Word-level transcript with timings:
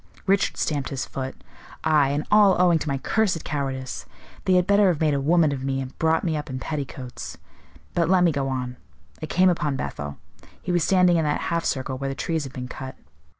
Richard 0.25 0.57
stamped 0.57 0.89
his 0.89 1.05
foot. 1.05 1.35
"Aye; 1.83 2.09
and 2.09 2.25
all 2.31 2.59
owing 2.59 2.79
to 2.79 2.87
my 2.89 2.97
cursed 2.97 3.43
cowardice. 3.45 4.07
They 4.45 4.53
had 4.53 4.65
better 4.65 4.87
have 4.87 4.99
made 4.99 5.13
a 5.13 5.21
woman 5.21 5.51
of 5.51 5.63
me, 5.63 5.79
and 5.79 5.95
brought 5.99 6.23
me 6.23 6.35
up 6.35 6.49
in 6.49 6.57
petticoats. 6.57 7.37
But 7.93 8.09
let 8.09 8.23
me 8.23 8.31
go 8.31 8.47
on. 8.49 8.77
I 9.21 9.27
came 9.27 9.49
upon 9.51 9.75
Bethel. 9.75 10.17
He 10.59 10.71
was 10.71 10.83
standing 10.83 11.17
in 11.17 11.23
that 11.25 11.39
half 11.53 11.65
circle 11.65 11.99
where 11.99 12.09
the 12.09 12.15
trees 12.15 12.45
have 12.45 12.53
been 12.53 12.67
cut. 12.67 12.95